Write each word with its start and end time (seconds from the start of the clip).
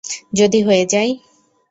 যদি 0.33 0.59
হয়ে 0.61 0.83
যাই? 0.85 1.09